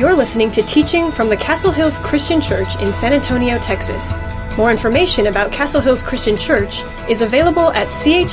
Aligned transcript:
You're 0.00 0.16
listening 0.16 0.50
to 0.52 0.62
teaching 0.62 1.12
from 1.12 1.28
the 1.28 1.36
Castle 1.36 1.70
Hills 1.70 1.98
Christian 1.98 2.40
Church 2.40 2.74
in 2.76 2.90
San 2.90 3.12
Antonio, 3.12 3.58
Texas. 3.58 4.16
More 4.56 4.70
information 4.70 5.26
about 5.26 5.52
Castle 5.52 5.82
Hills 5.82 6.02
Christian 6.02 6.38
Church 6.38 6.80
is 7.06 7.20
available 7.20 7.70
at 7.72 7.86
chccsa.com. 7.88 8.24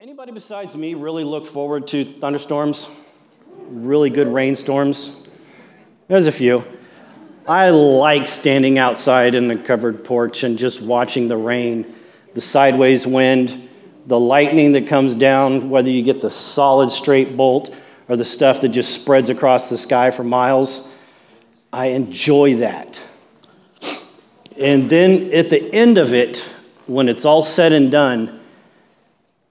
Anybody 0.00 0.32
besides 0.32 0.74
me 0.74 0.94
really 0.94 1.22
look 1.22 1.46
forward 1.46 1.86
to 1.86 2.04
thunderstorms? 2.04 2.90
Really 3.68 4.10
good 4.10 4.26
rainstorms? 4.26 5.28
There's 6.08 6.26
a 6.26 6.32
few. 6.32 6.64
I 7.48 7.70
like 7.70 8.26
standing 8.26 8.76
outside 8.76 9.36
in 9.36 9.46
the 9.46 9.56
covered 9.56 10.04
porch 10.04 10.42
and 10.42 10.58
just 10.58 10.82
watching 10.82 11.28
the 11.28 11.36
rain, 11.36 11.94
the 12.34 12.40
sideways 12.40 13.06
wind, 13.06 13.68
the 14.06 14.18
lightning 14.18 14.72
that 14.72 14.88
comes 14.88 15.14
down, 15.14 15.70
whether 15.70 15.88
you 15.88 16.02
get 16.02 16.20
the 16.20 16.30
solid 16.30 16.90
straight 16.90 17.36
bolt 17.36 17.72
or 18.08 18.16
the 18.16 18.24
stuff 18.24 18.60
that 18.62 18.70
just 18.70 19.00
spreads 19.00 19.30
across 19.30 19.70
the 19.70 19.78
sky 19.78 20.10
for 20.10 20.24
miles. 20.24 20.88
I 21.72 21.86
enjoy 21.86 22.56
that. 22.56 23.00
And 24.58 24.90
then 24.90 25.32
at 25.32 25.48
the 25.48 25.72
end 25.72 25.98
of 25.98 26.14
it, 26.14 26.38
when 26.86 27.08
it's 27.08 27.24
all 27.24 27.42
said 27.42 27.72
and 27.72 27.92
done, 27.92 28.40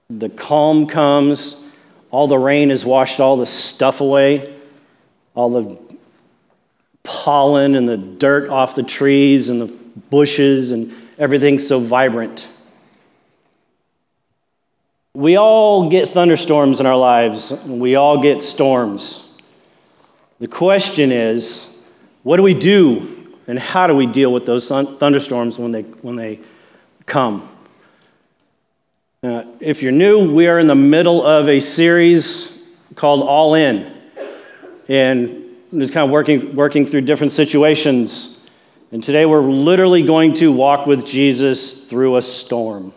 the 0.09 0.29
calm 0.29 0.87
comes, 0.87 1.63
all 2.12 2.27
the 2.27 2.37
rain 2.37 2.71
has 2.71 2.84
washed 2.84 3.20
all 3.21 3.37
the 3.37 3.45
stuff 3.45 4.01
away, 4.01 4.53
all 5.34 5.49
the 5.49 5.95
pollen 7.05 7.75
and 7.75 7.87
the 7.87 7.97
dirt 7.97 8.49
off 8.49 8.75
the 8.75 8.83
trees 8.83 9.49
and 9.49 9.61
the 9.61 9.67
bushes 9.67 10.71
and 10.71 10.93
everything's 11.17 11.65
so 11.65 11.79
vibrant. 11.79 12.47
We 15.13 15.37
all 15.37 15.89
get 15.89 16.09
thunderstorms 16.09 16.81
in 16.81 16.85
our 16.85 16.97
lives, 16.97 17.51
we 17.65 17.95
all 17.95 18.21
get 18.21 18.41
storms. 18.41 19.21
The 20.39 20.47
question 20.47 21.13
is, 21.13 21.73
what 22.23 22.35
do 22.35 22.43
we 22.43 22.53
do 22.53 23.34
and 23.47 23.57
how 23.57 23.87
do 23.87 23.95
we 23.95 24.05
deal 24.05 24.34
with 24.34 24.45
those 24.45 24.67
thunderstorms 24.67 25.57
when 25.57 25.71
they, 25.71 25.84
when 25.84 26.17
they 26.17 26.40
come? 27.05 27.49
Uh, 29.23 29.45
if 29.59 29.81
you're 29.81 29.91
new, 29.91 30.31
we 30.34 30.47
are 30.47 30.59
in 30.59 30.67
the 30.67 30.75
middle 30.75 31.25
of 31.25 31.47
a 31.47 31.59
series 31.59 32.51
called 32.95 33.23
All 33.23 33.55
In. 33.55 33.91
And 34.87 35.45
just 35.79 35.93
kind 35.93 36.05
of 36.05 36.12
working, 36.12 36.55
working 36.55 36.85
through 36.85 37.01
different 37.01 37.31
situations. 37.31 38.48
And 38.91 39.04
today 39.04 39.26
we're 39.26 39.41
literally 39.41 40.04
going 40.04 40.34
to 40.35 40.51
walk 40.51 40.85
with 40.85 41.05
Jesus 41.05 41.87
through 41.87 42.18
a 42.18 42.21
storm. 42.21 42.93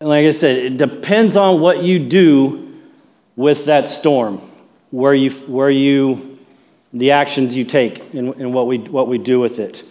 And 0.00 0.08
like 0.08 0.26
I 0.26 0.30
said, 0.30 0.56
it 0.56 0.76
depends 0.76 1.36
on 1.36 1.60
what 1.60 1.82
you 1.82 1.98
do 1.98 2.80
with 3.34 3.66
that 3.66 3.88
storm, 3.88 4.40
where 4.90 5.14
you, 5.14 5.30
where 5.30 5.70
you 5.70 6.38
the 6.92 7.10
actions 7.10 7.54
you 7.54 7.64
take 7.64 8.14
and, 8.14 8.34
and 8.36 8.54
what, 8.54 8.66
we, 8.66 8.78
what 8.78 9.08
we 9.08 9.18
do 9.18 9.40
with 9.40 9.58
it. 9.58 9.82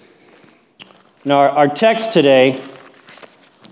Now, 1.24 1.40
our, 1.40 1.50
our 1.50 1.68
text 1.68 2.14
today 2.14 2.62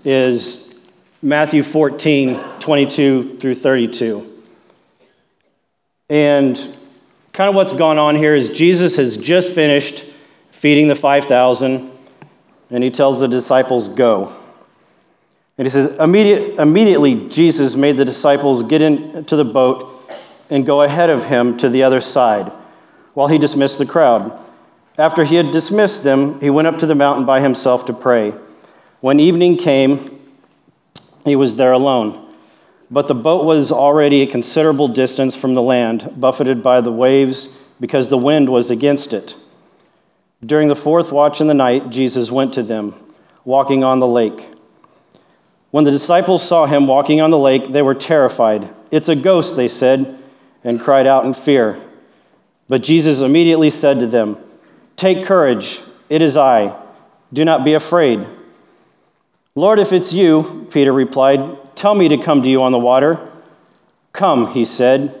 is 0.04 0.74
Matthew 1.22 1.62
14, 1.62 2.38
22 2.60 3.38
through 3.38 3.54
32. 3.54 4.33
And 6.08 6.56
kind 7.32 7.48
of 7.48 7.54
what's 7.54 7.72
gone 7.72 7.98
on 7.98 8.14
here 8.16 8.34
is 8.34 8.50
Jesus 8.50 8.96
has 8.96 9.16
just 9.16 9.52
finished 9.52 10.04
feeding 10.50 10.88
the 10.88 10.94
5,000, 10.94 11.90
and 12.70 12.84
he 12.84 12.90
tells 12.90 13.20
the 13.20 13.28
disciples, 13.28 13.88
Go. 13.88 14.34
And 15.56 15.66
he 15.66 15.70
says, 15.70 15.94
Immediate, 15.98 16.60
Immediately, 16.60 17.28
Jesus 17.28 17.74
made 17.74 17.96
the 17.96 18.04
disciples 18.04 18.62
get 18.62 18.82
into 18.82 19.36
the 19.36 19.44
boat 19.44 19.90
and 20.50 20.66
go 20.66 20.82
ahead 20.82 21.10
of 21.10 21.26
him 21.26 21.56
to 21.58 21.68
the 21.68 21.82
other 21.82 22.00
side 22.00 22.52
while 23.14 23.28
he 23.28 23.38
dismissed 23.38 23.78
the 23.78 23.86
crowd. 23.86 24.38
After 24.98 25.24
he 25.24 25.36
had 25.36 25.50
dismissed 25.50 26.04
them, 26.04 26.40
he 26.40 26.50
went 26.50 26.68
up 26.68 26.78
to 26.78 26.86
the 26.86 26.94
mountain 26.94 27.24
by 27.24 27.40
himself 27.40 27.86
to 27.86 27.92
pray. 27.92 28.32
When 29.00 29.20
evening 29.20 29.56
came, 29.56 30.20
he 31.24 31.36
was 31.36 31.56
there 31.56 31.72
alone. 31.72 32.23
But 32.94 33.08
the 33.08 33.14
boat 33.16 33.44
was 33.44 33.72
already 33.72 34.22
a 34.22 34.26
considerable 34.26 34.86
distance 34.86 35.34
from 35.34 35.54
the 35.54 35.62
land, 35.62 36.14
buffeted 36.16 36.62
by 36.62 36.80
the 36.80 36.92
waves 36.92 37.52
because 37.80 38.08
the 38.08 38.16
wind 38.16 38.48
was 38.48 38.70
against 38.70 39.12
it. 39.12 39.34
During 40.46 40.68
the 40.68 40.76
fourth 40.76 41.10
watch 41.10 41.40
in 41.40 41.48
the 41.48 41.54
night, 41.54 41.90
Jesus 41.90 42.30
went 42.30 42.52
to 42.52 42.62
them, 42.62 42.94
walking 43.44 43.82
on 43.82 43.98
the 43.98 44.06
lake. 44.06 44.48
When 45.72 45.82
the 45.82 45.90
disciples 45.90 46.46
saw 46.46 46.66
him 46.66 46.86
walking 46.86 47.20
on 47.20 47.32
the 47.32 47.38
lake, 47.38 47.72
they 47.72 47.82
were 47.82 47.96
terrified. 47.96 48.68
It's 48.92 49.08
a 49.08 49.16
ghost, 49.16 49.56
they 49.56 49.66
said, 49.66 50.16
and 50.62 50.80
cried 50.80 51.08
out 51.08 51.24
in 51.24 51.34
fear. 51.34 51.82
But 52.68 52.84
Jesus 52.84 53.22
immediately 53.22 53.70
said 53.70 53.98
to 53.98 54.06
them, 54.06 54.38
Take 54.94 55.26
courage, 55.26 55.80
it 56.08 56.22
is 56.22 56.36
I. 56.36 56.80
Do 57.32 57.44
not 57.44 57.64
be 57.64 57.74
afraid. 57.74 58.24
Lord, 59.56 59.80
if 59.80 59.92
it's 59.92 60.12
you, 60.12 60.68
Peter 60.70 60.92
replied, 60.92 61.58
Tell 61.74 61.94
me 61.94 62.08
to 62.08 62.18
come 62.18 62.42
to 62.42 62.48
you 62.48 62.62
on 62.62 62.72
the 62.72 62.78
water. 62.78 63.20
Come, 64.12 64.52
he 64.52 64.64
said. 64.64 65.18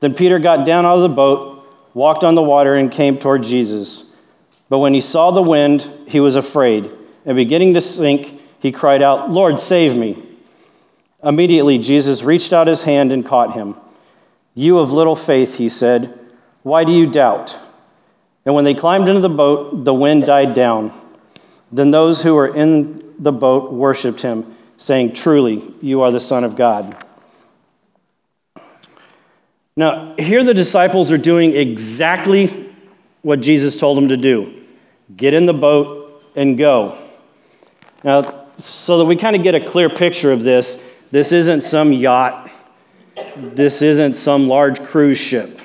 Then 0.00 0.14
Peter 0.14 0.38
got 0.38 0.66
down 0.66 0.84
out 0.84 0.96
of 0.96 1.02
the 1.02 1.08
boat, 1.08 1.66
walked 1.94 2.24
on 2.24 2.34
the 2.34 2.42
water, 2.42 2.74
and 2.74 2.90
came 2.90 3.18
toward 3.18 3.42
Jesus. 3.44 4.10
But 4.68 4.80
when 4.80 4.94
he 4.94 5.00
saw 5.00 5.30
the 5.30 5.42
wind, 5.42 5.88
he 6.08 6.18
was 6.18 6.34
afraid, 6.34 6.90
and 7.24 7.36
beginning 7.36 7.74
to 7.74 7.80
sink, 7.80 8.40
he 8.58 8.72
cried 8.72 9.02
out, 9.02 9.30
Lord, 9.30 9.60
save 9.60 9.96
me. 9.96 10.22
Immediately, 11.22 11.78
Jesus 11.78 12.22
reached 12.22 12.52
out 12.52 12.66
his 12.66 12.82
hand 12.82 13.12
and 13.12 13.24
caught 13.24 13.54
him. 13.54 13.76
You 14.54 14.78
of 14.78 14.92
little 14.92 15.16
faith, 15.16 15.54
he 15.54 15.68
said, 15.68 16.18
why 16.62 16.84
do 16.84 16.92
you 16.92 17.10
doubt? 17.10 17.56
And 18.44 18.54
when 18.54 18.64
they 18.64 18.74
climbed 18.74 19.08
into 19.08 19.20
the 19.20 19.28
boat, 19.28 19.84
the 19.84 19.94
wind 19.94 20.26
died 20.26 20.54
down. 20.54 20.92
Then 21.70 21.90
those 21.90 22.22
who 22.22 22.34
were 22.34 22.54
in 22.54 23.14
the 23.18 23.32
boat 23.32 23.72
worshiped 23.72 24.20
him 24.22 24.56
saying, 24.82 25.12
Truly, 25.12 25.62
you 25.80 26.02
are 26.02 26.10
the 26.10 26.20
Son 26.20 26.42
of 26.42 26.56
God. 26.56 26.96
Now, 29.76 30.14
here 30.18 30.44
the 30.44 30.54
disciples 30.54 31.12
are 31.12 31.18
doing 31.18 31.54
exactly 31.56 32.74
what 33.22 33.40
Jesus 33.40 33.78
told 33.78 33.96
them 33.96 34.08
to 34.08 34.16
do 34.16 34.58
get 35.16 35.34
in 35.34 35.46
the 35.46 35.52
boat 35.52 36.24
and 36.34 36.58
go. 36.58 36.98
Now, 38.02 38.46
so 38.58 38.98
that 38.98 39.04
we 39.04 39.16
kind 39.16 39.36
of 39.36 39.42
get 39.42 39.54
a 39.54 39.60
clear 39.60 39.88
picture 39.88 40.32
of 40.32 40.42
this, 40.42 40.82
this 41.10 41.32
isn't 41.32 41.62
some 41.62 41.92
yacht, 41.92 42.50
this 43.36 43.82
isn't 43.82 44.14
some 44.14 44.48
large 44.48 44.82
cruise 44.82 45.18
ship. 45.18 45.60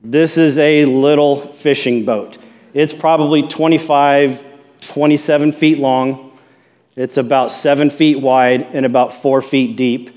This 0.00 0.38
is 0.38 0.56
a 0.58 0.84
little 0.84 1.36
fishing 1.36 2.04
boat. 2.04 2.38
It's 2.72 2.92
probably 2.92 3.42
25, 3.42 4.46
27 4.80 5.52
feet 5.52 5.78
long 5.78 6.25
it's 6.96 7.18
about 7.18 7.52
seven 7.52 7.90
feet 7.90 8.18
wide 8.18 8.62
and 8.74 8.86
about 8.86 9.12
four 9.12 9.42
feet 9.42 9.76
deep, 9.76 10.10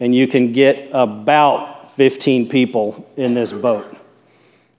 and 0.00 0.14
you 0.14 0.26
can 0.26 0.52
get 0.52 0.90
about 0.92 1.92
15 1.92 2.48
people 2.48 3.08
in 3.16 3.34
this 3.34 3.52
boat. 3.52 3.86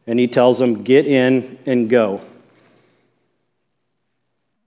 And 0.06 0.20
he 0.20 0.28
tells 0.28 0.60
them, 0.60 0.84
Get 0.84 1.08
in 1.08 1.58
and 1.66 1.90
go. 1.90 2.22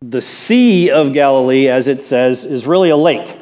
The 0.01 0.23
Sea 0.23 0.91
of 0.91 1.13
Galilee, 1.13 1.69
as 1.69 1.87
it 1.87 2.03
says, 2.03 2.47
is 2.47 2.67
really 2.67 2.89
a 2.89 2.97
lake. 2.97 3.37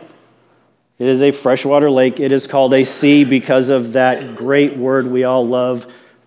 It 0.98 1.06
is 1.06 1.22
a 1.22 1.30
freshwater 1.30 1.90
lake. 1.90 2.18
It 2.18 2.32
is 2.32 2.48
called 2.48 2.74
a 2.74 2.82
sea 2.82 3.22
because 3.22 3.68
of 3.68 3.92
that 3.92 4.34
great 4.36 4.76
word 4.76 5.06
we 5.06 5.22
all 5.22 5.46
love, 5.46 5.86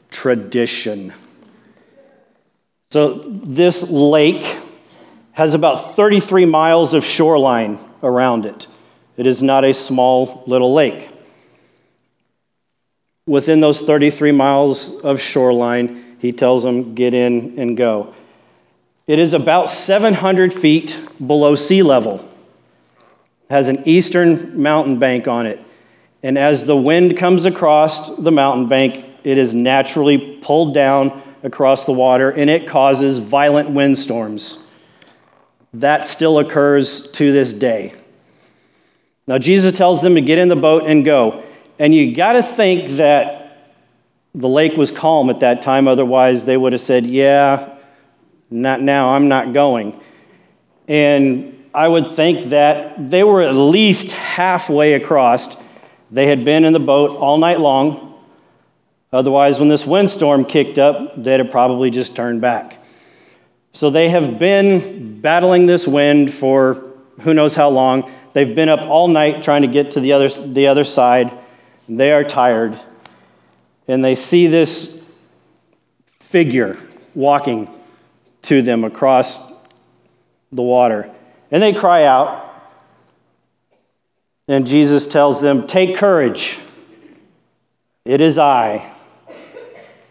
tradition. 0.09 1.13
So, 2.91 3.15
this 3.25 3.83
lake 3.83 4.57
has 5.41 5.55
about 5.55 5.95
33 5.95 6.45
miles 6.45 6.93
of 6.93 7.03
shoreline 7.03 7.79
around 8.03 8.45
it. 8.45 8.67
It 9.17 9.25
is 9.25 9.41
not 9.41 9.63
a 9.63 9.73
small 9.73 10.43
little 10.45 10.71
lake. 10.71 11.09
Within 13.25 13.59
those 13.59 13.81
33 13.81 14.33
miles 14.33 15.01
of 15.01 15.19
shoreline, 15.19 16.15
he 16.19 16.31
tells 16.31 16.61
them, 16.61 16.93
get 16.93 17.15
in 17.15 17.57
and 17.57 17.75
go. 17.75 18.13
It 19.07 19.17
is 19.17 19.33
about 19.33 19.71
700 19.71 20.53
feet 20.53 20.99
below 21.17 21.55
sea 21.55 21.81
level. 21.81 22.23
Has 23.49 23.67
an 23.67 23.81
eastern 23.87 24.61
mountain 24.61 24.99
bank 24.99 25.27
on 25.27 25.47
it. 25.47 25.59
And 26.21 26.37
as 26.37 26.65
the 26.65 26.77
wind 26.77 27.17
comes 27.17 27.47
across 27.47 28.15
the 28.15 28.31
mountain 28.31 28.67
bank, 28.67 29.09
it 29.23 29.39
is 29.39 29.55
naturally 29.55 30.37
pulled 30.43 30.75
down 30.75 31.19
across 31.41 31.87
the 31.87 31.93
water 31.93 32.29
and 32.29 32.47
it 32.47 32.67
causes 32.67 33.17
violent 33.17 33.71
windstorms. 33.71 34.60
That 35.73 36.07
still 36.07 36.39
occurs 36.39 37.07
to 37.11 37.31
this 37.31 37.53
day. 37.53 37.93
Now, 39.27 39.37
Jesus 39.37 39.77
tells 39.77 40.01
them 40.01 40.15
to 40.15 40.21
get 40.21 40.37
in 40.37 40.49
the 40.49 40.55
boat 40.55 40.83
and 40.85 41.05
go. 41.05 41.43
And 41.79 41.95
you 41.95 42.13
got 42.13 42.33
to 42.33 42.43
think 42.43 42.91
that 42.97 43.41
the 44.35 44.49
lake 44.49 44.75
was 44.75 44.91
calm 44.91 45.29
at 45.29 45.39
that 45.39 45.61
time. 45.61 45.87
Otherwise, 45.87 46.45
they 46.45 46.57
would 46.57 46.73
have 46.73 46.81
said, 46.81 47.05
Yeah, 47.05 47.77
not 48.49 48.81
now, 48.81 49.09
I'm 49.15 49.27
not 49.27 49.53
going. 49.53 49.99
And 50.87 51.65
I 51.73 51.87
would 51.87 52.09
think 52.09 52.47
that 52.47 53.09
they 53.09 53.23
were 53.23 53.41
at 53.41 53.55
least 53.55 54.11
halfway 54.11 54.93
across. 54.93 55.55
They 56.11 56.27
had 56.27 56.43
been 56.43 56.65
in 56.65 56.73
the 56.73 56.79
boat 56.79 57.17
all 57.17 57.37
night 57.37 57.61
long. 57.61 58.21
Otherwise, 59.13 59.59
when 59.59 59.69
this 59.69 59.85
windstorm 59.85 60.45
kicked 60.45 60.77
up, 60.77 61.15
they'd 61.15 61.39
have 61.39 61.51
probably 61.51 61.89
just 61.89 62.15
turned 62.15 62.41
back. 62.41 62.80
So 63.73 63.89
they 63.89 64.09
have 64.09 64.37
been 64.37 65.21
battling 65.21 65.65
this 65.65 65.87
wind 65.87 66.33
for 66.33 66.91
who 67.21 67.33
knows 67.33 67.55
how 67.55 67.69
long. 67.69 68.11
They've 68.33 68.53
been 68.53 68.69
up 68.69 68.81
all 68.81 69.07
night 69.07 69.43
trying 69.43 69.61
to 69.61 69.67
get 69.67 69.91
to 69.91 69.99
the 69.99 70.13
other, 70.13 70.29
the 70.29 70.67
other 70.67 70.83
side. 70.83 71.31
They 71.87 72.11
are 72.11 72.23
tired. 72.23 72.79
And 73.87 74.03
they 74.03 74.15
see 74.15 74.47
this 74.47 75.01
figure 76.19 76.77
walking 77.13 77.69
to 78.43 78.61
them 78.61 78.83
across 78.83 79.39
the 80.51 80.61
water. 80.61 81.09
And 81.49 81.61
they 81.61 81.73
cry 81.73 82.05
out. 82.05 82.47
And 84.47 84.65
Jesus 84.65 85.07
tells 85.07 85.41
them, 85.41 85.67
Take 85.67 85.95
courage. 85.97 86.57
It 88.05 88.21
is 88.21 88.39
I. 88.39 88.89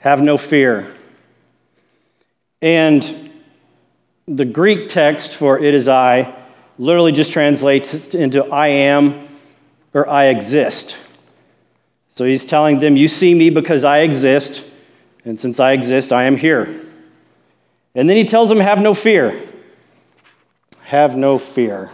Have 0.00 0.22
no 0.22 0.38
fear. 0.38 0.90
And 2.62 3.29
the 4.26 4.44
Greek 4.44 4.88
text 4.88 5.34
for 5.34 5.58
it 5.58 5.74
is 5.74 5.88
I 5.88 6.34
literally 6.78 7.12
just 7.12 7.32
translates 7.32 8.14
into 8.14 8.44
I 8.46 8.68
am 8.68 9.28
or 9.92 10.08
I 10.08 10.26
exist. 10.26 10.96
So 12.10 12.24
he's 12.24 12.44
telling 12.44 12.80
them, 12.80 12.96
You 12.96 13.08
see 13.08 13.34
me 13.34 13.50
because 13.50 13.84
I 13.84 13.98
exist, 14.00 14.64
and 15.24 15.38
since 15.38 15.60
I 15.60 15.72
exist, 15.72 16.12
I 16.12 16.24
am 16.24 16.36
here. 16.36 16.86
And 17.94 18.08
then 18.08 18.16
he 18.16 18.24
tells 18.24 18.48
them, 18.48 18.58
Have 18.58 18.80
no 18.80 18.94
fear. 18.94 19.40
Have 20.82 21.16
no 21.16 21.38
fear. 21.38 21.90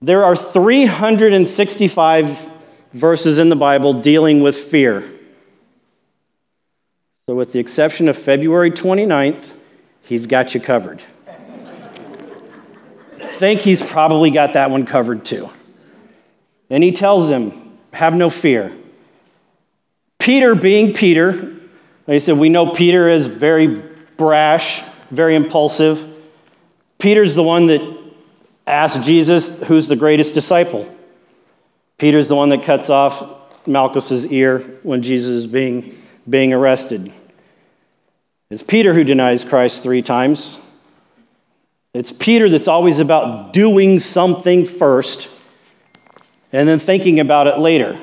There 0.00 0.24
are 0.24 0.36
365 0.36 2.50
verses 2.92 3.38
in 3.38 3.48
the 3.48 3.56
Bible 3.56 3.94
dealing 3.94 4.42
with 4.42 4.56
fear. 4.56 5.02
So, 7.28 7.34
with 7.34 7.52
the 7.52 7.58
exception 7.58 8.08
of 8.08 8.16
February 8.16 8.70
29th, 8.70 9.50
he's 10.06 10.26
got 10.26 10.54
you 10.54 10.60
covered. 10.60 11.02
think 13.18 13.60
he's 13.60 13.82
probably 13.82 14.30
got 14.30 14.54
that 14.54 14.70
one 14.70 14.86
covered 14.86 15.24
too. 15.24 15.50
And 16.70 16.82
he 16.82 16.92
tells 16.92 17.28
them, 17.28 17.78
Have 17.92 18.14
no 18.14 18.30
fear. 18.30 18.72
Peter, 20.18 20.54
being 20.54 20.94
Peter, 20.94 21.34
like 22.06 22.16
I 22.16 22.18
said, 22.18 22.38
we 22.38 22.48
know 22.48 22.72
Peter 22.72 23.08
is 23.08 23.26
very 23.26 23.82
brash, 24.16 24.82
very 25.10 25.36
impulsive. 25.36 26.12
Peter's 26.98 27.34
the 27.34 27.42
one 27.42 27.66
that 27.66 27.98
asked 28.66 29.02
Jesus, 29.02 29.60
Who's 29.62 29.88
the 29.88 29.96
greatest 29.96 30.34
disciple? 30.34 30.92
Peter's 31.98 32.28
the 32.28 32.34
one 32.34 32.48
that 32.50 32.62
cuts 32.62 32.90
off 32.90 33.22
Malchus's 33.66 34.26
ear 34.26 34.58
when 34.82 35.02
Jesus 35.02 35.30
is 35.30 35.46
being 35.46 35.96
being 36.28 36.52
arrested. 36.52 37.12
It's 38.48 38.62
Peter 38.62 38.94
who 38.94 39.02
denies 39.02 39.42
Christ 39.42 39.82
three 39.82 40.02
times. 40.02 40.56
It's 41.92 42.12
Peter 42.12 42.48
that's 42.48 42.68
always 42.68 43.00
about 43.00 43.52
doing 43.52 43.98
something 43.98 44.64
first 44.64 45.28
and 46.52 46.68
then 46.68 46.78
thinking 46.78 47.18
about 47.18 47.48
it 47.48 47.58
later. 47.58 47.98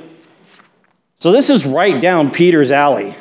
So 1.15 1.31
this 1.31 1.49
is 1.49 1.65
right 1.65 2.01
down 2.01 2.31
Peter's 2.31 2.71
alley. 2.71 3.15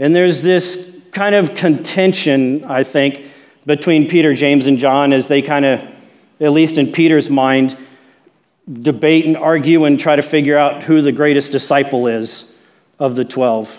And 0.00 0.16
there's 0.16 0.42
this 0.42 0.90
kind 1.12 1.36
of 1.36 1.54
contention, 1.54 2.64
I 2.64 2.82
think, 2.82 3.26
between 3.64 4.08
Peter, 4.08 4.34
James, 4.34 4.66
and 4.66 4.78
John 4.78 5.12
as 5.12 5.28
they 5.28 5.42
kind 5.42 5.64
of, 5.64 5.84
at 6.40 6.50
least 6.50 6.76
in 6.76 6.90
Peter's 6.90 7.30
mind, 7.30 7.76
debate 8.72 9.26
and 9.26 9.36
argue 9.36 9.84
and 9.84 10.00
try 10.00 10.16
to 10.16 10.22
figure 10.22 10.56
out 10.56 10.82
who 10.82 11.02
the 11.02 11.12
greatest 11.12 11.52
disciple 11.52 12.08
is 12.08 12.52
of 12.98 13.14
the 13.14 13.24
12. 13.24 13.78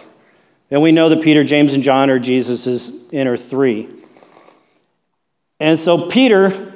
And 0.72 0.82
we 0.82 0.94
know 0.94 1.10
that 1.10 1.22
Peter, 1.22 1.44
James, 1.44 1.74
and 1.74 1.84
John 1.84 2.10
are 2.10 2.18
Jesus' 2.18 2.92
inner 3.12 3.36
three. 3.36 3.90
And 5.60 5.78
so 5.78 6.08
Peter, 6.08 6.74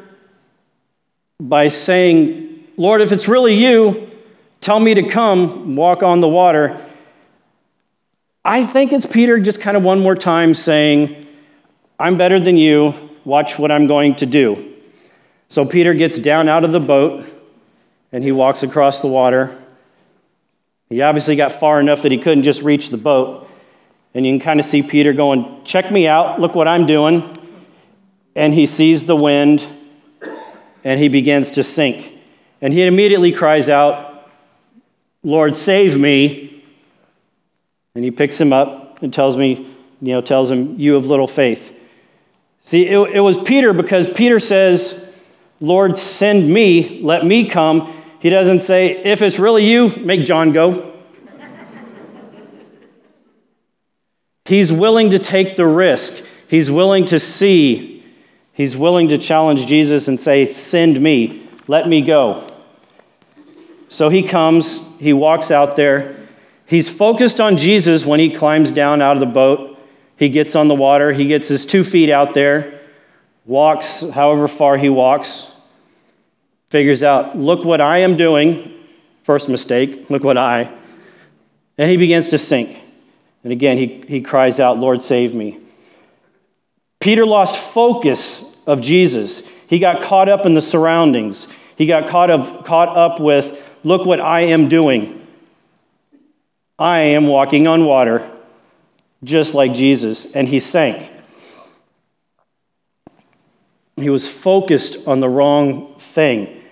by 1.39 1.69
saying, 1.69 2.67
Lord, 2.77 3.01
if 3.01 3.13
it's 3.13 3.27
really 3.29 3.55
you, 3.55 4.11
tell 4.59 4.79
me 4.79 4.93
to 4.93 5.07
come 5.07 5.77
walk 5.77 6.03
on 6.03 6.19
the 6.19 6.27
water. 6.27 6.79
I 8.43 8.65
think 8.65 8.91
it's 8.91 9.05
Peter 9.05 9.39
just 9.39 9.61
kind 9.61 9.77
of 9.77 9.83
one 9.83 10.01
more 10.01 10.15
time 10.15 10.53
saying, 10.53 11.25
I'm 11.97 12.17
better 12.17 12.39
than 12.39 12.57
you. 12.57 12.93
Watch 13.23 13.57
what 13.57 13.71
I'm 13.71 13.87
going 13.87 14.15
to 14.15 14.25
do. 14.25 14.73
So 15.47 15.65
Peter 15.65 15.93
gets 15.93 16.17
down 16.17 16.49
out 16.49 16.63
of 16.63 16.71
the 16.71 16.79
boat 16.79 17.25
and 18.11 18.23
he 18.23 18.31
walks 18.31 18.61
across 18.61 19.01
the 19.01 19.07
water. 19.07 19.57
He 20.89 21.01
obviously 21.01 21.35
got 21.35 21.53
far 21.53 21.79
enough 21.79 22.01
that 22.03 22.11
he 22.11 22.17
couldn't 22.17 22.43
just 22.43 22.61
reach 22.61 22.89
the 22.89 22.97
boat. 22.97 23.49
And 24.15 24.25
you 24.25 24.31
can 24.31 24.39
kind 24.39 24.59
of 24.61 24.65
see 24.65 24.81
Peter 24.81 25.13
going, 25.13 25.61
Check 25.65 25.91
me 25.91 26.07
out, 26.07 26.39
look 26.39 26.55
what 26.55 26.67
I'm 26.67 26.87
doing. 26.87 27.37
And 28.35 28.53
he 28.53 28.65
sees 28.65 29.05
the 29.05 29.15
wind 29.15 29.67
and 30.83 30.99
he 30.99 31.09
begins 31.09 31.51
to 31.51 31.63
sink. 31.63 32.11
And 32.61 32.73
he 32.73 32.83
immediately 32.83 33.31
cries 33.31 33.69
out, 33.69 34.31
Lord, 35.21 35.55
save 35.55 35.99
me. 35.99 36.63
And 37.93 38.03
he 38.03 38.11
picks 38.11 38.39
him 38.39 38.53
up 38.53 39.01
and 39.03 39.13
tells 39.13 39.35
me, 39.35 39.67
you 40.01 40.13
know, 40.13 40.21
tells 40.21 40.49
him, 40.49 40.79
You 40.79 40.93
have 40.93 41.05
little 41.05 41.27
faith. 41.27 41.77
See, 42.63 42.87
it, 42.87 42.97
it 42.97 43.19
was 43.19 43.37
Peter 43.37 43.73
because 43.73 44.11
Peter 44.11 44.39
says, 44.39 45.03
Lord, 45.59 45.97
send 45.97 46.47
me, 46.47 47.01
let 47.01 47.25
me 47.25 47.49
come. 47.49 47.93
He 48.19 48.29
doesn't 48.29 48.61
say, 48.61 49.03
If 49.03 49.21
it's 49.21 49.39
really 49.39 49.65
you, 49.65 49.89
make 49.97 50.25
John 50.25 50.53
go. 50.53 50.94
He's 54.45 54.71
willing 54.71 55.09
to 55.09 55.19
take 55.19 55.55
the 55.55 55.65
risk. 55.65 56.23
He's 56.47 56.69
willing 56.69 57.05
to 57.05 57.19
see. 57.19 58.05
He's 58.53 58.77
willing 58.77 59.09
to 59.09 59.17
challenge 59.17 59.65
Jesus 59.65 60.07
and 60.07 60.19
say, 60.19 60.45
Send 60.45 61.01
me, 61.01 61.49
let 61.67 61.87
me 61.87 62.01
go. 62.01 62.47
So 63.89 64.09
he 64.09 64.23
comes, 64.23 64.85
he 64.99 65.13
walks 65.13 65.51
out 65.51 65.75
there. 65.75 66.15
He's 66.67 66.89
focused 66.89 67.39
on 67.39 67.57
Jesus 67.57 68.05
when 68.05 68.19
he 68.19 68.33
climbs 68.33 68.71
down 68.71 69.01
out 69.01 69.15
of 69.15 69.19
the 69.19 69.25
boat. 69.25 69.79
He 70.17 70.29
gets 70.29 70.55
on 70.55 70.67
the 70.67 70.75
water, 70.75 71.11
he 71.11 71.27
gets 71.27 71.47
his 71.47 71.65
two 71.65 71.83
feet 71.83 72.09
out 72.09 72.33
there, 72.33 72.79
walks 73.45 74.01
however 74.09 74.47
far 74.47 74.77
he 74.77 74.89
walks, 74.89 75.51
figures 76.69 77.03
out, 77.03 77.37
Look 77.37 77.65
what 77.65 77.81
I 77.81 77.99
am 77.99 78.15
doing. 78.15 78.71
First 79.23 79.49
mistake, 79.49 80.07
look 80.09 80.23
what 80.23 80.37
I. 80.37 80.71
And 81.79 81.89
he 81.89 81.97
begins 81.97 82.29
to 82.29 82.37
sink. 82.37 82.84
And 83.45 83.51
again, 83.51 83.77
he, 83.77 84.03
he 84.07 84.21
cries 84.21 84.59
out, 84.59 84.79
Lord, 84.79 85.03
save 85.03 85.35
me. 85.35 85.59
Peter 86.99 87.27
lost 87.27 87.59
focus 87.59 88.43
of 88.65 88.81
Jesus. 88.81 89.47
He 89.67 89.77
got 89.77 90.01
caught 90.01 90.27
up 90.27 90.47
in 90.47 90.55
the 90.55 90.61
surroundings. 90.61 91.47
He 91.77 91.85
got 91.85 92.09
caught 92.09 92.31
up, 92.31 92.65
caught 92.65 92.97
up 92.97 93.19
with, 93.19 93.63
look 93.83 94.03
what 94.03 94.19
I 94.19 94.41
am 94.41 94.67
doing. 94.67 95.27
I 96.79 97.01
am 97.01 97.27
walking 97.27 97.67
on 97.67 97.85
water, 97.85 98.27
just 99.23 99.53
like 99.53 99.73
Jesus. 99.73 100.33
And 100.33 100.47
he 100.47 100.59
sank. 100.59 101.11
He 103.95 104.09
was 104.09 104.27
focused 104.27 105.07
on 105.07 105.19
the 105.19 105.29
wrong 105.29 105.93
thing. 105.99 106.63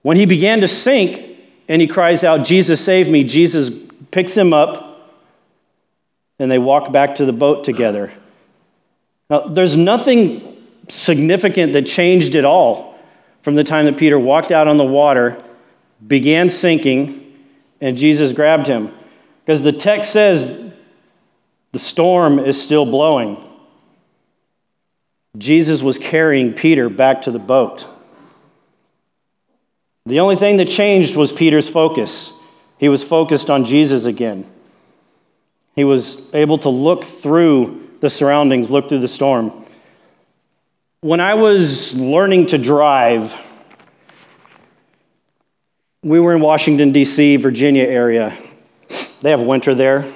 When 0.00 0.16
he 0.16 0.24
began 0.24 0.62
to 0.62 0.68
sink 0.68 1.36
and 1.68 1.82
he 1.82 1.86
cries 1.86 2.24
out, 2.24 2.46
Jesus, 2.46 2.82
save 2.82 3.10
me, 3.10 3.22
Jesus 3.22 3.70
picks 4.10 4.34
him 4.34 4.54
up 4.54 4.85
and 6.38 6.50
they 6.50 6.58
walk 6.58 6.92
back 6.92 7.16
to 7.16 7.24
the 7.24 7.32
boat 7.32 7.64
together. 7.64 8.12
Now, 9.30 9.40
there's 9.40 9.76
nothing 9.76 10.56
significant 10.88 11.72
that 11.72 11.86
changed 11.86 12.34
at 12.36 12.44
all 12.44 12.98
from 13.42 13.54
the 13.54 13.64
time 13.64 13.86
that 13.86 13.96
Peter 13.96 14.18
walked 14.18 14.50
out 14.50 14.68
on 14.68 14.76
the 14.76 14.84
water, 14.84 15.42
began 16.06 16.50
sinking, 16.50 17.22
and 17.80 17.96
Jesus 17.96 18.32
grabbed 18.32 18.66
him. 18.66 18.92
Because 19.44 19.62
the 19.62 19.72
text 19.72 20.12
says 20.12 20.72
the 21.72 21.78
storm 21.78 22.38
is 22.38 22.60
still 22.60 22.84
blowing. 22.84 23.42
Jesus 25.38 25.82
was 25.82 25.98
carrying 25.98 26.52
Peter 26.52 26.88
back 26.88 27.22
to 27.22 27.30
the 27.30 27.38
boat. 27.38 27.86
The 30.06 30.20
only 30.20 30.36
thing 30.36 30.56
that 30.58 30.68
changed 30.68 31.16
was 31.16 31.32
Peter's 31.32 31.68
focus. 31.68 32.32
He 32.78 32.88
was 32.88 33.02
focused 33.02 33.50
on 33.50 33.64
Jesus 33.64 34.06
again. 34.06 34.50
He 35.76 35.84
was 35.84 36.34
able 36.34 36.56
to 36.58 36.70
look 36.70 37.04
through 37.04 37.90
the 38.00 38.08
surroundings, 38.10 38.70
look 38.70 38.88
through 38.88 39.00
the 39.00 39.08
storm. 39.08 39.64
When 41.02 41.20
I 41.20 41.34
was 41.34 41.94
learning 41.94 42.46
to 42.46 42.58
drive, 42.58 43.36
we 46.02 46.18
were 46.18 46.34
in 46.34 46.40
Washington, 46.40 46.92
D.C., 46.92 47.36
Virginia 47.36 47.84
area. 47.84 48.36
They 49.20 49.30
have 49.30 49.42
winter 49.42 49.74
there. 49.74 50.10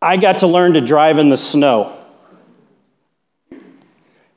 I 0.00 0.16
got 0.18 0.38
to 0.38 0.46
learn 0.46 0.74
to 0.74 0.80
drive 0.80 1.18
in 1.18 1.30
the 1.30 1.36
snow. 1.36 1.96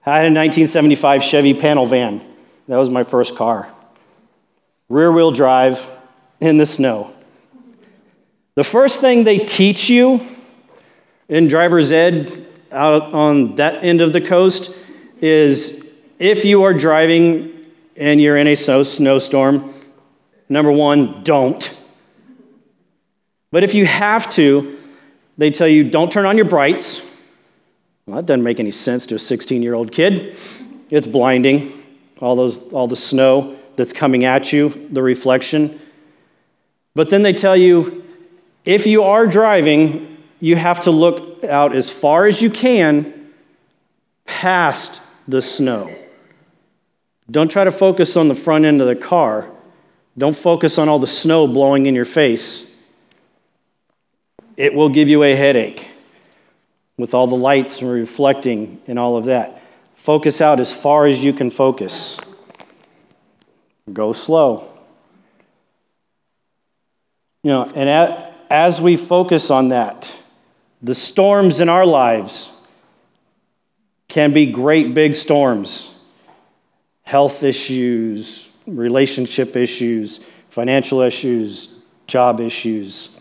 I 0.04 0.18
had 0.18 0.26
a 0.26 0.34
1975 0.34 1.24
Chevy 1.24 1.54
panel 1.54 1.86
van. 1.86 2.22
That 2.68 2.78
was 2.78 2.90
my 2.90 3.04
first 3.04 3.36
car. 3.36 3.68
Rear 4.90 5.12
wheel 5.12 5.32
drive 5.32 5.86
in 6.40 6.58
the 6.58 6.66
snow. 6.66 7.16
The 8.56 8.64
first 8.66 9.00
thing 9.00 9.24
they 9.24 9.40
teach 9.40 9.90
you 9.90 10.20
in 11.30 11.48
driver's 11.48 11.94
ed 11.94 12.48
out 12.70 13.14
on 13.14 13.56
that 13.56 13.82
end 13.82 14.02
of 14.02 14.12
the 14.12 14.20
coast 14.20 14.76
is 15.22 15.82
if 16.20 16.44
you 16.44 16.64
are 16.64 16.74
driving 16.74 17.66
and 17.96 18.20
you're 18.20 18.36
in 18.36 18.48
a 18.48 18.56
snowstorm, 18.56 19.74
number 20.50 20.72
one, 20.72 21.24
don't. 21.24 21.78
But 23.52 23.64
if 23.64 23.74
you 23.74 23.86
have 23.86 24.30
to, 24.34 24.78
they 25.38 25.50
tell 25.50 25.68
you 25.68 25.90
don't 25.90 26.12
turn 26.12 26.26
on 26.26 26.36
your 26.36 26.46
brights. 26.46 27.02
Well, 28.06 28.18
that 28.18 28.26
doesn't 28.26 28.44
make 28.44 28.60
any 28.60 28.72
sense 28.72 29.06
to 29.08 29.16
a 29.16 29.20
16 29.20 29.64
year 29.64 29.76
old 29.76 29.94
kid. 29.94 30.36
It's 30.90 31.08
blinding, 31.08 31.72
all, 32.20 32.36
those, 32.36 32.74
all 32.74 32.88
the 32.88 32.98
snow 32.98 33.58
that's 33.78 33.94
coming 33.94 34.26
at 34.26 34.52
you, 34.52 34.90
the 34.92 35.02
reflection. 35.02 35.80
But 36.96 37.10
then 37.10 37.22
they 37.22 37.32
tell 37.32 37.56
you 37.56 38.01
if 38.66 38.86
you 38.86 39.04
are 39.04 39.28
driving, 39.28 40.18
you 40.40 40.56
have 40.56 40.82
to 40.82 40.92
look 40.92 41.44
out 41.44 41.76
as 41.76 41.90
far 41.90 42.26
as 42.26 42.42
you 42.42 42.50
can 42.50 43.32
past 44.26 45.02
the 45.28 45.42
snow. 45.42 45.94
Don't 47.30 47.50
try 47.50 47.64
to 47.64 47.72
focus 47.72 48.18
on 48.18 48.28
the 48.28 48.36
front 48.36 48.66
end 48.66 48.82
of 48.82 48.88
the 48.88 48.96
car. 48.96 49.50
Don't 50.18 50.38
focus 50.38 50.78
on 50.78 50.90
all 50.90 51.00
the 51.00 51.08
snow 51.08 51.48
blowing 51.48 51.86
in 51.86 51.96
your 51.96 52.06
face. 52.06 52.70
It 54.58 54.74
will 54.74 54.90
give 54.90 55.08
you 55.08 55.24
a 55.24 55.36
headache 55.36 55.90
with 56.98 57.14
all 57.14 57.28
the 57.28 57.36
lights 57.36 57.82
and 57.82 57.90
reflecting 57.92 58.82
and 58.88 59.00
all 59.00 59.18
of 59.18 59.26
that. 59.26 59.62
Focus 59.96 60.42
out 60.42 60.60
as 60.60 60.74
far 60.74 61.06
as 61.06 61.24
you 61.24 61.32
can 61.32 61.50
focus. 61.50 62.18
Go 63.92 64.14
slow. 64.14 64.68
You 67.44 67.52
know, 67.52 67.72
and 67.74 68.31
as 68.52 68.82
we 68.82 68.98
focus 68.98 69.50
on 69.50 69.70
that, 69.70 70.14
the 70.82 70.94
storms 70.94 71.62
in 71.62 71.70
our 71.70 71.86
lives 71.86 72.52
can 74.10 74.34
be 74.34 74.46
great 74.46 74.94
big 74.94 75.16
storms 75.16 75.96
health 77.04 77.44
issues, 77.44 78.50
relationship 78.68 79.56
issues, 79.56 80.20
financial 80.50 81.02
issues, 81.02 81.76
job 82.08 82.40
issues, 82.40 83.18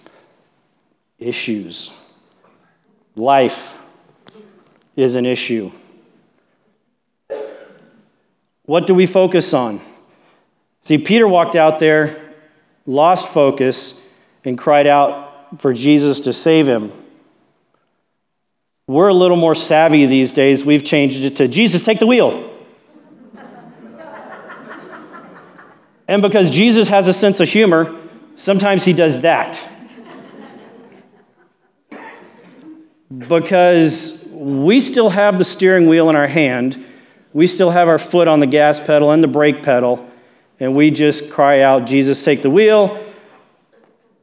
issues. 1.19 1.91
Life 3.17 3.77
is 4.97 5.15
an 5.15 5.27
issue. 5.27 5.73
What 8.65 8.87
do 8.87 8.95
we 8.95 9.07
focus 9.07 9.53
on? 9.55 9.81
See, 10.83 10.99
Peter 10.99 11.27
walked 11.27 11.57
out 11.57 11.81
there, 11.81 12.21
lost 12.87 13.27
focus, 13.27 14.00
and 14.45 14.57
cried 14.57 14.87
out 14.87 15.61
for 15.61 15.73
Jesus 15.73 16.21
to 16.21 16.33
save 16.33 16.67
him. 16.67 16.93
We're 18.87 19.09
a 19.09 19.15
little 19.15 19.37
more 19.37 19.55
savvy 19.55 20.07
these 20.07 20.33
days. 20.33 20.65
We've 20.65 20.85
changed 20.85 21.25
it 21.25 21.37
to 21.37 21.49
Jesus, 21.49 21.85
take 21.85 21.99
the 21.99 22.07
wheel. 22.07 22.49
And 26.09 26.23
because 26.23 26.51
Jesus 26.51 26.89
has 26.89 27.07
a 27.07 27.13
sense 27.13 27.39
of 27.39 27.49
humor, 27.49 27.97
sometimes 28.35 28.85
he 28.85 28.93
does 28.93 29.21
that. 29.21 29.65
because 33.29 34.25
we 34.31 34.81
still 34.81 35.11
have 35.11 35.39
the 35.39 35.45
steering 35.45 35.89
wheel 35.89 36.09
in 36.11 36.17
our 36.17 36.27
hand, 36.27 36.85
we 37.33 37.47
still 37.47 37.71
have 37.71 37.89
our 37.89 37.99
foot 37.99 38.29
on 38.29 38.41
the 38.41 38.47
gas 38.47 38.81
pedal 38.81 39.11
and 39.11 39.23
the 39.23 39.29
brake 39.29 39.63
pedal, 39.63 40.09
and 40.59 40.75
we 40.75 40.91
just 40.91 41.31
cry 41.31 41.61
out, 41.61 41.87
Jesus, 41.87 42.23
take 42.25 42.43
the 42.43 42.51
wheel, 42.51 43.01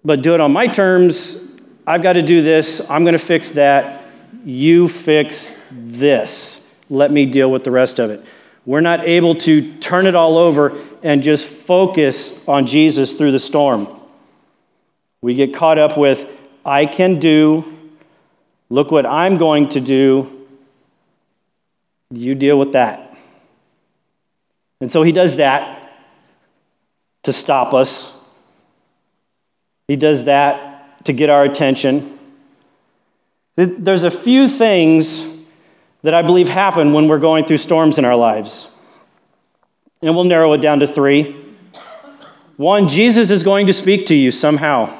but 0.08 0.22
do 0.22 0.34
it 0.34 0.40
on 0.40 0.54
my 0.54 0.68
terms. 0.68 1.46
I've 1.86 2.02
got 2.02 2.14
to 2.14 2.22
do 2.22 2.42
this. 2.42 2.80
I'm 2.90 3.04
going 3.04 3.12
to 3.12 3.20
fix 3.20 3.52
that. 3.52 4.06
You 4.46 4.88
fix 4.88 5.58
this. 5.70 6.66
Let 6.90 7.12
me 7.12 7.26
deal 7.26 7.52
with 7.52 7.66
the 7.66 7.72
rest 7.72 8.00
of 8.00 8.10
it. 8.10 8.24
We're 8.66 8.80
not 8.80 9.02
able 9.02 9.36
to 9.36 9.78
turn 9.80 10.06
it 10.06 10.16
all 10.16 10.38
over 10.38 10.82
and 11.04 11.22
just 11.22 11.46
focus 11.46 12.48
on 12.48 12.68
Jesus 12.68 13.16
through 13.16 13.34
the 13.34 13.40
storm. 13.40 13.90
We 15.22 15.34
get 15.34 15.54
caught 15.54 15.78
up 15.78 15.98
with, 15.98 16.26
I 16.66 16.86
can 16.86 17.20
do, 17.20 17.66
look 18.70 18.92
what 18.92 19.06
I'm 19.06 19.36
going 19.36 19.68
to 19.70 19.82
do. 19.82 20.48
You 22.12 22.34
deal 22.34 22.58
with 22.58 22.72
that. 22.72 23.14
And 24.80 24.90
so 24.90 25.04
he 25.04 25.12
does 25.12 25.36
that 25.36 25.92
to 27.24 27.34
stop 27.34 27.74
us. 27.74 28.17
He 29.88 29.96
does 29.96 30.26
that 30.26 31.06
to 31.06 31.14
get 31.14 31.30
our 31.30 31.44
attention. 31.44 32.18
There's 33.56 34.04
a 34.04 34.12
few 34.12 34.48
things 34.48 35.26
that 36.04 36.14
I 36.14 36.22
believe 36.22 36.50
happen 36.50 36.94
when 36.94 37.08
we're 37.08 37.20
going 37.20 37.46
through 37.46 37.58
storms 37.58 37.98
in 37.98 38.06
our 38.06 38.16
lives. 38.16 38.68
And 40.02 40.16
we'll 40.16 40.26
narrow 40.26 40.54
it 40.54 40.60
down 40.60 40.80
to 40.82 40.88
three. 40.88 41.44
One, 42.58 42.88
Jesus 42.88 43.32
is 43.32 43.44
going 43.44 43.68
to 43.68 43.74
speak 43.74 44.08
to 44.08 44.16
you 44.16 44.32
somehow. 44.32 44.94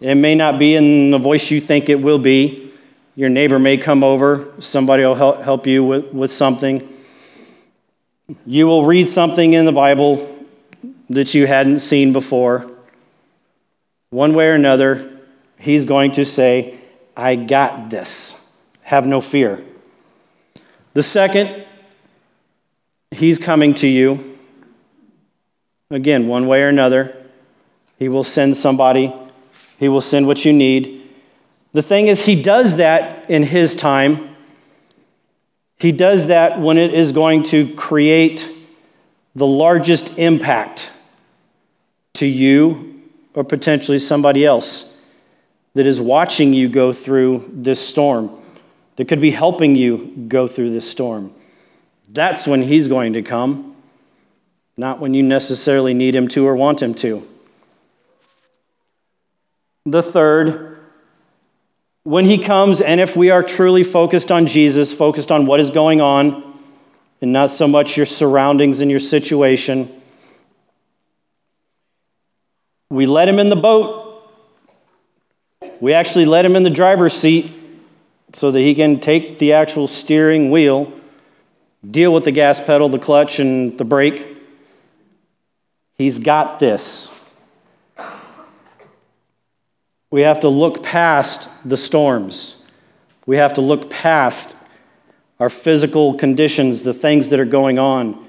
It 0.00 0.16
may 0.16 0.34
not 0.34 0.58
be 0.58 0.74
in 0.74 1.10
the 1.10 1.18
voice 1.18 1.50
you 1.50 1.60
think 1.60 1.88
it 1.88 1.94
will 1.94 2.18
be. 2.18 2.72
Your 3.16 3.28
neighbor 3.28 3.58
may 3.58 3.76
come 3.76 4.02
over, 4.02 4.52
somebody 4.58 5.04
will 5.04 5.14
help 5.14 5.66
you 5.66 5.84
with, 5.84 6.12
with 6.12 6.32
something. 6.32 6.92
You 8.44 8.66
will 8.66 8.84
read 8.84 9.08
something 9.08 9.52
in 9.52 9.64
the 9.64 9.72
Bible 9.72 10.46
that 11.10 11.32
you 11.32 11.46
hadn't 11.46 11.78
seen 11.78 12.12
before. 12.12 12.73
One 14.14 14.32
way 14.32 14.46
or 14.46 14.52
another, 14.52 15.10
he's 15.58 15.86
going 15.86 16.12
to 16.12 16.24
say, 16.24 16.78
I 17.16 17.34
got 17.34 17.90
this. 17.90 18.40
Have 18.82 19.08
no 19.08 19.20
fear. 19.20 19.64
The 20.92 21.02
second, 21.02 21.64
he's 23.10 23.40
coming 23.40 23.74
to 23.74 23.88
you. 23.88 24.38
Again, 25.90 26.28
one 26.28 26.46
way 26.46 26.62
or 26.62 26.68
another. 26.68 27.26
He 27.98 28.08
will 28.08 28.22
send 28.22 28.56
somebody, 28.56 29.12
he 29.80 29.88
will 29.88 30.00
send 30.00 30.28
what 30.28 30.44
you 30.44 30.52
need. 30.52 31.10
The 31.72 31.82
thing 31.82 32.06
is, 32.06 32.24
he 32.24 32.40
does 32.40 32.76
that 32.76 33.28
in 33.28 33.42
his 33.42 33.74
time. 33.74 34.28
He 35.80 35.90
does 35.90 36.28
that 36.28 36.60
when 36.60 36.78
it 36.78 36.94
is 36.94 37.10
going 37.10 37.42
to 37.44 37.74
create 37.74 38.48
the 39.34 39.46
largest 39.46 40.16
impact 40.20 40.88
to 42.12 42.26
you 42.26 42.93
or 43.34 43.44
potentially 43.44 43.98
somebody 43.98 44.44
else 44.44 44.96
that 45.74 45.86
is 45.86 46.00
watching 46.00 46.52
you 46.52 46.68
go 46.68 46.92
through 46.92 47.48
this 47.52 47.86
storm 47.86 48.30
that 48.96 49.08
could 49.08 49.20
be 49.20 49.32
helping 49.32 49.74
you 49.74 50.14
go 50.28 50.46
through 50.46 50.70
this 50.70 50.88
storm. 50.88 51.32
That's 52.08 52.46
when 52.46 52.62
He's 52.62 52.86
going 52.86 53.14
to 53.14 53.22
come, 53.22 53.76
not 54.76 55.00
when 55.00 55.14
you 55.14 55.22
necessarily 55.22 55.94
need 55.94 56.14
Him 56.14 56.28
to 56.28 56.46
or 56.46 56.54
want 56.54 56.80
Him 56.80 56.94
to. 56.94 57.26
The 59.84 60.02
third, 60.02 60.78
when 62.04 62.24
He 62.24 62.38
comes, 62.38 62.80
and 62.80 63.00
if 63.00 63.16
we 63.16 63.30
are 63.30 63.42
truly 63.42 63.82
focused 63.82 64.30
on 64.30 64.46
Jesus, 64.46 64.92
focused 64.92 65.32
on 65.32 65.46
what 65.46 65.58
is 65.58 65.70
going 65.70 66.00
on, 66.00 66.52
and 67.20 67.32
not 67.32 67.50
so 67.50 67.66
much 67.66 67.96
your 67.96 68.06
surroundings 68.06 68.80
and 68.80 68.90
your 68.90 69.00
situation, 69.00 70.02
we 72.90 73.06
let 73.06 73.28
Him 73.28 73.38
in 73.38 73.48
the 73.48 73.56
boat. 73.56 74.28
We 75.80 75.92
actually 75.92 76.24
let 76.24 76.44
Him 76.44 76.56
in 76.56 76.62
the 76.62 76.70
driver's 76.70 77.14
seat 77.14 77.52
so 78.34 78.50
that 78.50 78.60
he 78.60 78.74
can 78.74 78.98
take 78.98 79.38
the 79.38 79.52
actual 79.52 79.86
steering 79.86 80.50
wheel, 80.50 80.92
deal 81.88 82.12
with 82.12 82.24
the 82.24 82.32
gas 82.32 82.58
pedal, 82.58 82.88
the 82.88 82.98
clutch, 82.98 83.38
and 83.38 83.78
the 83.78 83.84
brake. 83.84 84.26
He's 85.96 86.18
got 86.18 86.58
this. 86.58 87.12
We 90.10 90.22
have 90.22 90.40
to 90.40 90.48
look 90.48 90.82
past 90.82 91.48
the 91.64 91.76
storms. 91.76 92.62
We 93.26 93.36
have 93.36 93.54
to 93.54 93.60
look 93.60 93.88
past 93.88 94.56
our 95.38 95.48
physical 95.48 96.14
conditions, 96.14 96.82
the 96.82 96.92
things 96.92 97.28
that 97.30 97.40
are 97.40 97.44
going 97.44 97.78
on, 97.78 98.26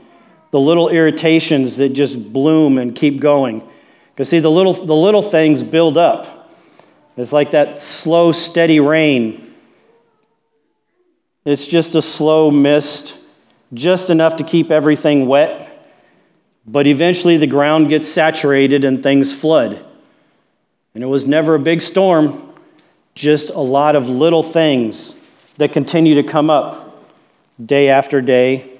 the 0.52 0.60
little 0.60 0.90
irritations 0.90 1.78
that 1.78 1.90
just 1.90 2.32
bloom 2.32 2.78
and 2.78 2.96
keep 2.96 3.20
going. 3.20 3.68
Because, 4.16 4.30
see, 4.30 4.40
the 4.40 4.50
little, 4.50 4.74
the 4.74 4.96
little 4.96 5.22
things 5.22 5.62
build 5.62 5.98
up. 5.98 6.50
It's 7.18 7.34
like 7.34 7.52
that 7.52 7.82
slow, 7.82 8.32
steady 8.32 8.80
rain 8.80 9.46
it's 11.46 11.68
just 11.68 11.94
a 11.94 12.02
slow 12.02 12.50
mist, 12.50 13.16
just 13.72 14.10
enough 14.10 14.38
to 14.38 14.44
keep 14.44 14.72
everything 14.72 15.28
wet. 15.28 15.72
But 16.66 16.88
eventually 16.88 17.38
the 17.38 17.48
ground 17.48 17.90
gets 17.90 18.08
saturated 18.08 18.84
and 18.84 19.04
things 19.04 19.32
flood. 19.32 19.86
And 20.96 21.04
it 21.04 21.08
was 21.08 21.28
never 21.28 21.54
a 21.54 21.60
big 21.60 21.82
storm, 21.84 22.54
just 23.14 23.52
a 23.52 23.60
lot 23.60 23.96
of 23.96 24.10
little 24.10 24.42
things 24.42 25.14
that 25.58 25.72
continue 25.72 26.16
to 26.16 26.24
come 26.24 26.50
up 26.50 27.06
day 27.64 27.90
after 27.90 28.22
day, 28.22 28.80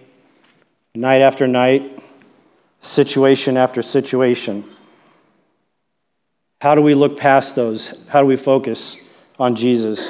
night 0.96 1.22
after 1.22 1.48
night, 1.48 2.00
situation 2.82 3.58
after 3.58 3.84
situation. 3.84 4.64
How 6.62 6.74
do 6.74 6.82
we 6.82 6.96
look 6.96 7.18
past 7.18 7.56
those? 7.56 8.06
How 8.08 8.22
do 8.22 8.28
we 8.28 8.38
focus 8.38 8.98
on 9.38 9.56
Jesus? 9.56 10.10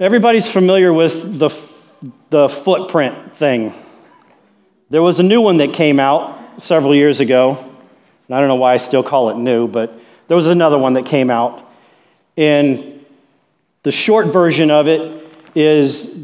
Everybody's 0.00 0.48
familiar 0.48 0.92
with 0.92 1.38
the, 1.38 1.50
the 2.30 2.48
footprint 2.48 3.36
thing. 3.36 3.72
There 4.90 5.02
was 5.02 5.20
a 5.20 5.22
new 5.22 5.40
one 5.40 5.58
that 5.58 5.72
came 5.72 6.00
out 6.00 6.62
several 6.62 6.94
years 6.94 7.20
ago. 7.20 7.58
I 8.30 8.38
don't 8.40 8.48
know 8.48 8.56
why 8.56 8.74
I 8.74 8.76
still 8.78 9.02
call 9.02 9.30
it 9.30 9.36
new, 9.36 9.68
but 9.68 9.92
there 10.28 10.36
was 10.36 10.48
another 10.48 10.78
one 10.78 10.94
that 10.94 11.06
came 11.06 11.30
out. 11.30 11.62
And 12.36 13.04
the 13.82 13.92
short 13.92 14.26
version 14.26 14.70
of 14.70 14.88
it 14.88 15.24
is 15.54 16.16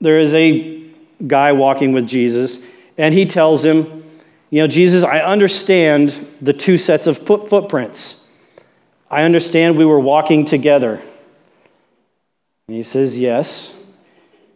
there 0.00 0.18
is 0.18 0.34
a 0.34 0.90
guy 1.26 1.52
walking 1.52 1.92
with 1.92 2.08
Jesus, 2.08 2.58
and 2.98 3.14
he 3.14 3.24
tells 3.24 3.64
him, 3.64 4.01
You 4.52 4.58
know, 4.58 4.66
Jesus, 4.66 5.02
I 5.02 5.20
understand 5.20 6.10
the 6.42 6.52
two 6.52 6.76
sets 6.76 7.06
of 7.06 7.16
footprints. 7.16 8.28
I 9.10 9.22
understand 9.22 9.78
we 9.78 9.86
were 9.86 9.98
walking 9.98 10.44
together. 10.44 11.00
And 12.68 12.76
he 12.76 12.82
says, 12.82 13.18
Yes. 13.18 13.74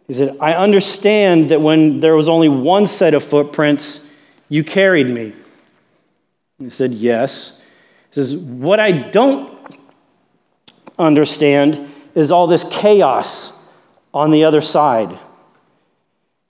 He 0.05 0.13
said, 0.13 0.37
I 0.39 0.53
understand 0.53 1.49
that 1.49 1.61
when 1.61 1.99
there 1.99 2.15
was 2.15 2.29
only 2.29 2.47
one 2.47 2.85
set 2.85 3.15
of 3.15 3.23
footprints, 3.23 4.07
you 4.49 4.63
carried 4.63 5.09
me. 5.09 5.33
He 6.59 6.69
said, 6.69 6.93
Yes. 6.93 7.59
He 8.11 8.21
says, 8.21 8.35
What 8.35 8.79
I 8.79 8.91
don't 8.91 9.57
understand 10.99 11.91
is 12.13 12.31
all 12.31 12.45
this 12.45 12.65
chaos 12.69 13.59
on 14.13 14.29
the 14.29 14.43
other 14.43 14.61
side. 14.61 15.17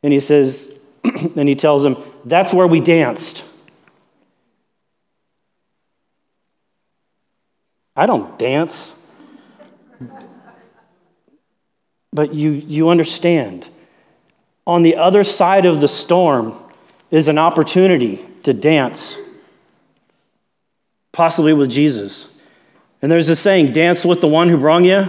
And 0.03 0.11
he 0.11 0.19
says, 0.19 0.69
and 1.05 1.47
he 1.47 1.55
tells 1.55 1.85
him, 1.85 1.95
That's 2.27 2.51
where 2.51 2.67
we 2.67 2.81
danced. 2.81 3.43
I 7.95 8.05
don't 8.05 8.37
dance. 8.37 8.99
But 12.11 12.33
you, 12.33 12.51
you 12.51 12.89
understand. 12.89 13.65
On 14.65 14.83
the 14.83 14.97
other 14.97 15.23
side 15.23 15.65
of 15.65 15.79
the 15.79 15.87
storm 15.87 16.53
is 17.11 17.29
an 17.29 17.37
opportunity 17.37 18.19
to 18.43 18.53
dance, 18.53 19.17
possibly 21.13 21.53
with 21.53 21.71
Jesus. 21.71 22.35
And 23.01 23.09
there's 23.09 23.27
this 23.27 23.39
saying 23.39 23.71
dance 23.71 24.03
with 24.03 24.19
the 24.19 24.27
one 24.27 24.49
who 24.49 24.57
brought 24.57 24.83
you. 24.83 25.07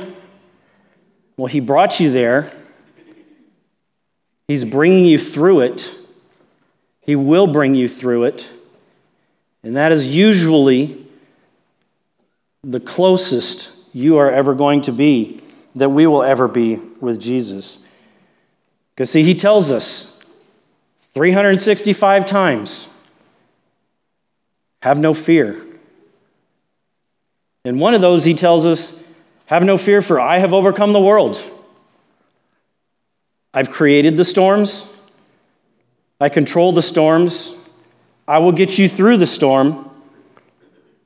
Well, 1.37 1.49
he 1.49 1.59
brought 1.59 1.99
you 1.99 2.13
there, 2.13 2.53
he's 4.47 4.65
bringing 4.65 5.05
you 5.05 5.19
through 5.19 5.61
it. 5.61 5.98
He 7.09 7.17
will 7.17 7.47
bring 7.47 7.75
you 7.75 7.89
through 7.89 8.25
it. 8.25 8.51
And 9.63 9.79
that 9.79 9.93
is 9.93 10.05
usually 10.05 11.07
the 12.63 12.81
closest 12.81 13.71
you 13.95 14.19
are 14.19 14.31
ever 14.31 14.55
going 14.55 14.83
to 14.83 14.93
be 14.93 15.41
that 15.75 15.89
we 15.89 16.07
will 16.07 16.23
ever 16.23 16.47
be 16.49 16.75
with 17.01 17.19
Jesus. 17.19 17.79
Because, 18.95 19.11
see, 19.11 19.23
he 19.23 19.35
tells 19.35 19.71
us 19.71 20.21
365 21.15 22.27
times 22.27 22.91
have 24.83 24.99
no 24.99 25.15
fear. 25.15 25.59
And 27.65 27.81
one 27.81 27.95
of 27.95 28.03
those, 28.03 28.25
he 28.25 28.35
tells 28.35 28.67
us, 28.67 29.03
have 29.47 29.65
no 29.65 29.79
fear, 29.79 30.03
for 30.03 30.21
I 30.21 30.41
have 30.41 30.53
overcome 30.53 30.93
the 30.93 31.01
world. 31.01 31.43
I've 33.55 33.71
created 33.71 34.19
the 34.19 34.27
storms, 34.27 34.93
I 36.21 36.29
control 36.29 36.73
the 36.73 36.83
storms, 36.83 37.57
I 38.27 38.39
will 38.39 38.53
get 38.53 38.77
you 38.79 38.89
through 38.89 39.19
the 39.19 39.27
storm. 39.27 39.85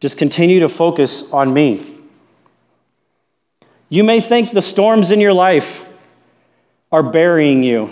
Just 0.00 0.18
continue 0.18 0.60
to 0.60 0.68
focus 0.68 1.32
on 1.32 1.54
me. 1.54 1.96
You 3.88 4.02
may 4.02 4.20
think 4.20 4.50
the 4.50 4.62
storms 4.62 5.10
in 5.12 5.20
your 5.20 5.32
life 5.32 5.88
are 6.90 7.02
burying 7.02 7.62
you, 7.62 7.90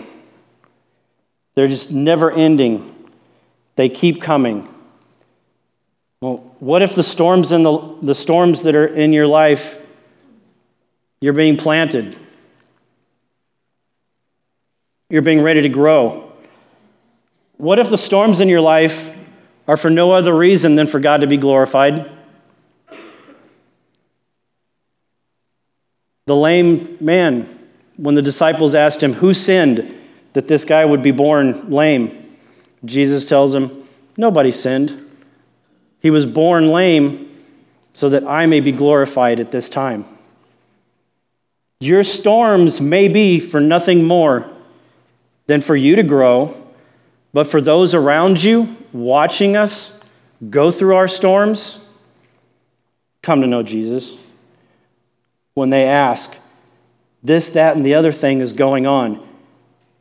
they're 1.54 1.68
just 1.68 1.92
never 1.92 2.30
ending, 2.30 2.94
they 3.76 3.88
keep 3.88 4.20
coming. 4.20 4.66
Well, 6.20 6.38
what 6.58 6.82
if 6.82 6.94
the 6.94 7.02
storms 7.02 7.52
in 7.52 7.62
the, 7.62 7.96
the 8.02 8.14
storms 8.14 8.64
that 8.64 8.76
are 8.76 8.86
in 8.86 9.12
your 9.12 9.26
life, 9.26 9.78
you're 11.20 11.32
being 11.32 11.56
planted? 11.56 12.16
You're 15.08 15.22
being 15.22 15.42
ready 15.42 15.62
to 15.62 15.68
grow. 15.68 16.29
What 17.60 17.78
if 17.78 17.90
the 17.90 17.98
storms 17.98 18.40
in 18.40 18.48
your 18.48 18.62
life 18.62 19.14
are 19.68 19.76
for 19.76 19.90
no 19.90 20.12
other 20.12 20.34
reason 20.34 20.76
than 20.76 20.86
for 20.86 20.98
God 20.98 21.20
to 21.20 21.26
be 21.26 21.36
glorified? 21.36 22.10
The 26.24 26.34
lame 26.34 26.96
man, 27.02 27.46
when 27.98 28.14
the 28.14 28.22
disciples 28.22 28.74
asked 28.74 29.02
him, 29.02 29.12
Who 29.12 29.34
sinned 29.34 29.94
that 30.32 30.48
this 30.48 30.64
guy 30.64 30.86
would 30.86 31.02
be 31.02 31.10
born 31.10 31.70
lame? 31.70 32.34
Jesus 32.86 33.28
tells 33.28 33.54
him, 33.54 33.86
Nobody 34.16 34.52
sinned. 34.52 35.10
He 36.00 36.08
was 36.08 36.24
born 36.24 36.68
lame 36.68 37.44
so 37.92 38.08
that 38.08 38.26
I 38.26 38.46
may 38.46 38.60
be 38.60 38.72
glorified 38.72 39.38
at 39.38 39.50
this 39.50 39.68
time. 39.68 40.06
Your 41.80 42.04
storms 42.04 42.80
may 42.80 43.08
be 43.08 43.38
for 43.38 43.60
nothing 43.60 44.02
more 44.02 44.50
than 45.46 45.60
for 45.60 45.76
you 45.76 45.96
to 45.96 46.02
grow, 46.02 46.54
but 47.32 47.46
for 47.46 47.60
those 47.60 47.94
around 47.94 48.42
you 48.42 48.76
watching 48.92 49.56
us 49.56 50.00
go 50.48 50.70
through 50.70 50.96
our 50.96 51.08
storms, 51.08 51.86
come 53.22 53.40
to 53.40 53.46
know 53.46 53.62
Jesus 53.62 54.16
when 55.54 55.70
they 55.70 55.86
ask, 55.86 56.34
this, 57.22 57.50
that, 57.50 57.76
and 57.76 57.84
the 57.84 57.94
other 57.94 58.12
thing 58.12 58.40
is 58.40 58.52
going 58.52 58.86
on. 58.86 59.26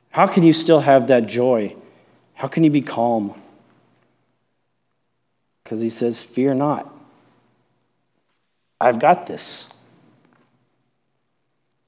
How 0.10 0.26
can 0.26 0.44
you 0.44 0.54
still 0.54 0.80
have 0.80 1.08
that 1.08 1.28
joy? 1.28 1.76
How 2.34 2.48
can 2.48 2.64
you 2.64 2.70
be 2.70 2.82
calm? 2.82 3.34
Because 5.64 5.82
he 5.82 5.90
says, 5.90 6.22
Fear 6.22 6.56
not. 6.56 6.92
I've 8.80 9.00
got 9.00 9.28
this. 9.28 9.70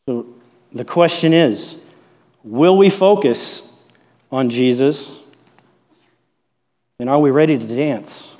So 0.06 0.28
the 0.74 0.84
question 0.86 1.34
is 1.34 1.82
will 2.44 2.78
we 2.78 2.90
focus 2.90 3.80
on 4.32 4.50
Jesus? 4.50 5.21
And 7.02 7.10
are 7.10 7.20
we 7.20 7.32
ready 7.32 7.58
to 7.58 7.66
dance? 7.66 8.31